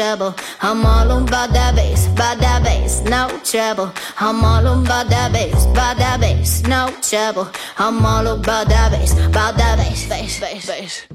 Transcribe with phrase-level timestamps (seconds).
[0.00, 0.34] Trouble.
[0.62, 3.92] I'm all about that bass, about that bass, no trouble.
[4.18, 7.48] I'm all about that bass, about that bass, no trouble.
[7.76, 11.06] I'm all about that bass, about that bass, bass, bass, bass.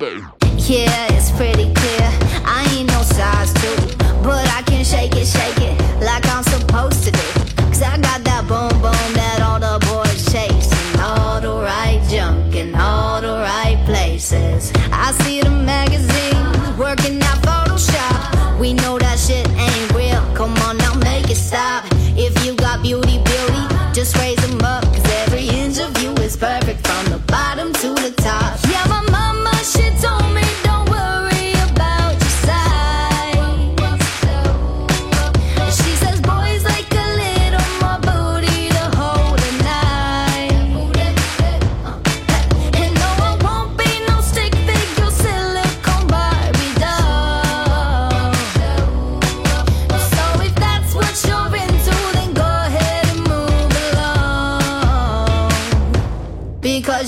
[0.69, 2.09] Yeah, it's pretty clear.
[2.45, 3.75] I ain't no size two,
[4.21, 5.75] but I can shake it, shake it
[6.09, 7.27] like I'm supposed to do.
[7.71, 12.53] Cause I got that boom boom that all the boys chasing, all the right junk
[12.53, 14.71] in all the right places.
[14.91, 18.24] I see the magazines working out Photoshop.
[18.65, 19.04] We know that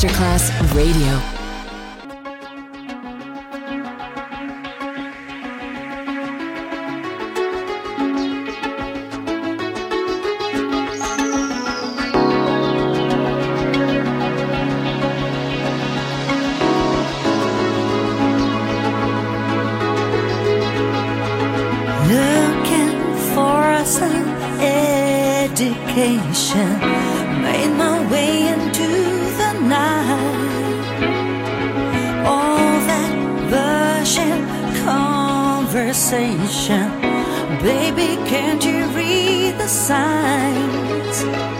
[0.00, 1.14] Masterclass Radio.
[22.08, 22.96] Looking
[23.34, 24.28] for some
[24.62, 26.00] education,
[27.42, 28.49] made my way
[39.70, 41.59] signs.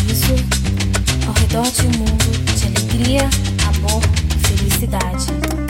[0.00, 0.34] sorriso
[1.26, 3.28] ao redor de um mundo de alegria,
[3.66, 4.02] amor
[4.34, 5.69] e felicidade.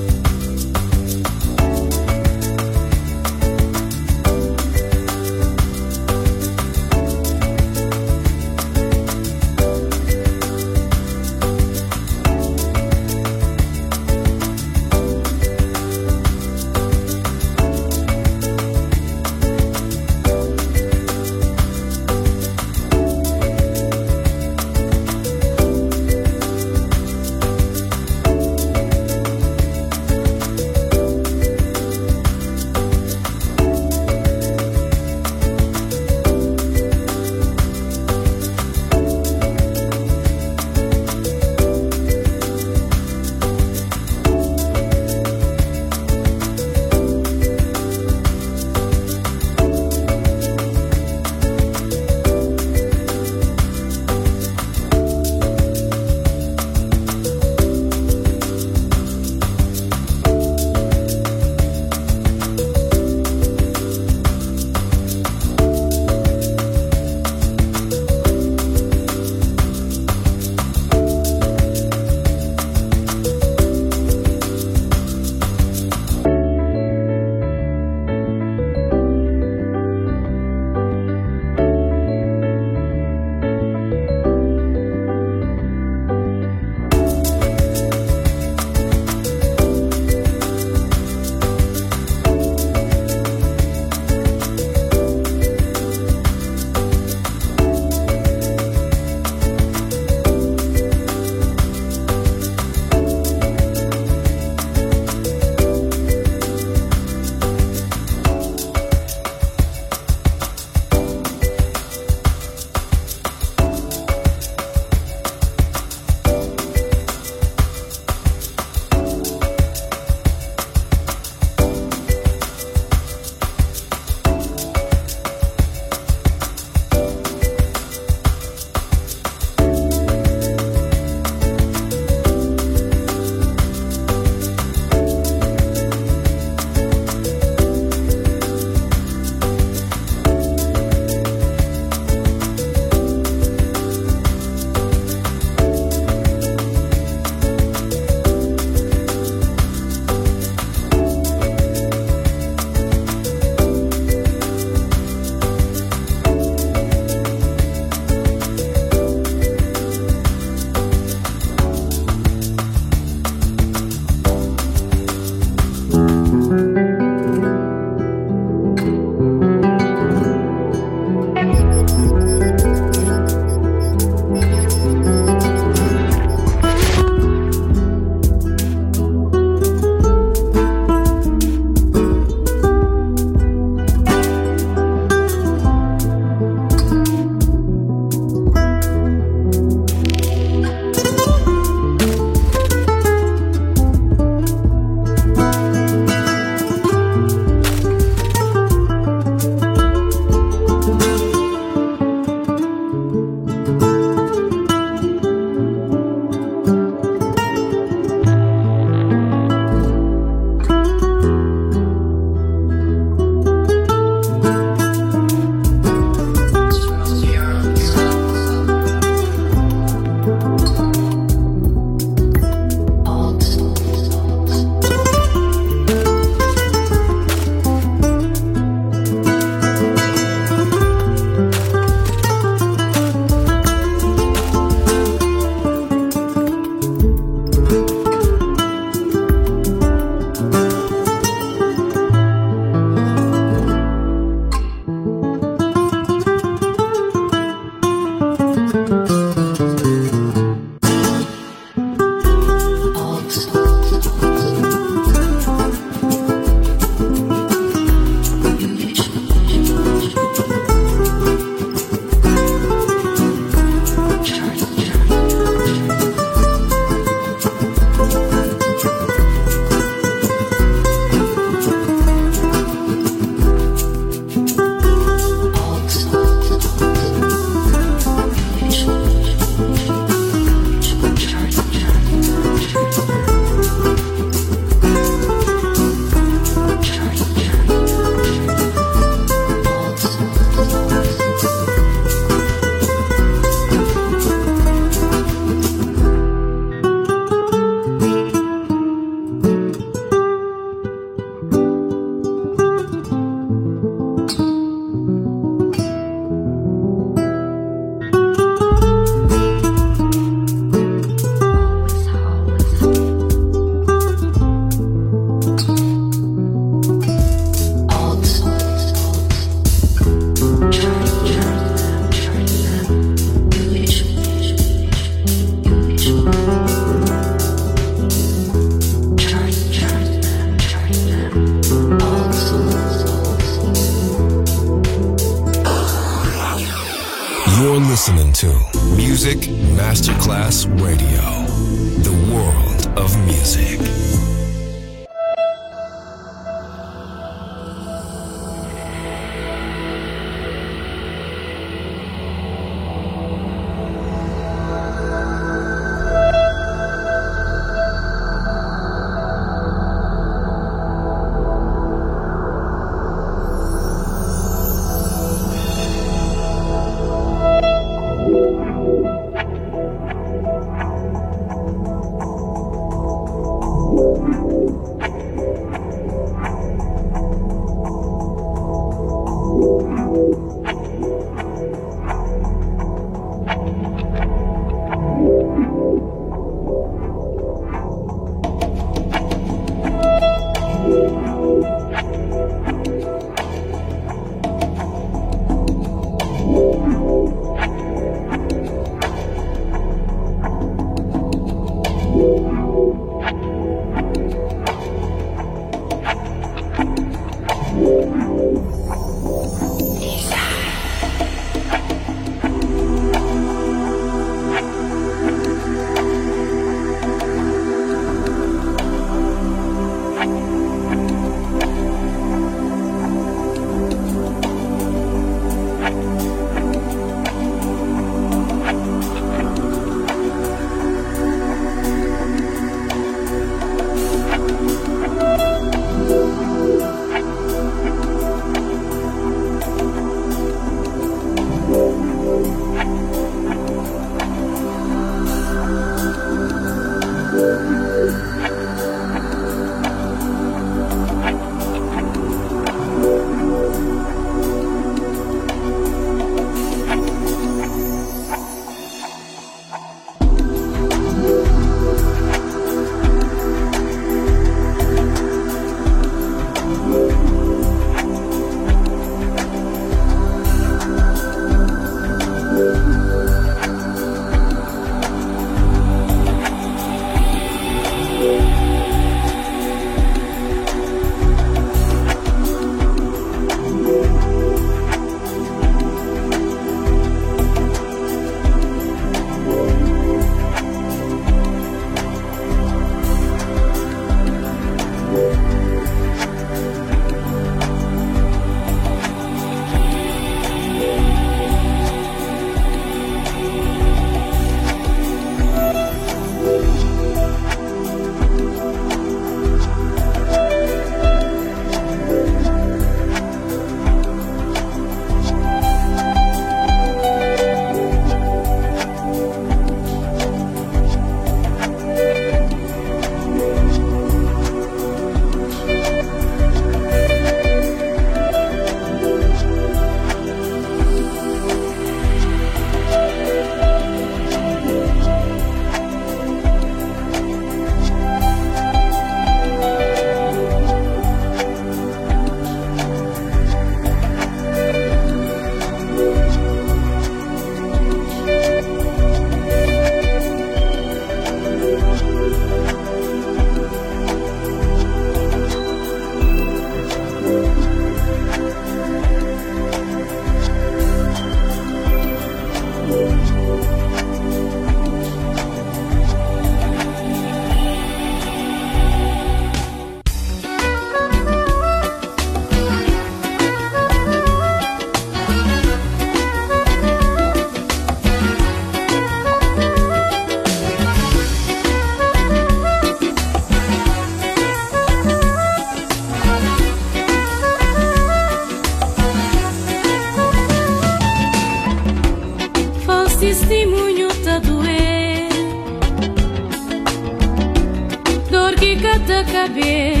[599.47, 600.00] saber